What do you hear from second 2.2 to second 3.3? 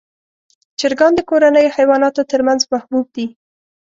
تر منځ محبوب دي.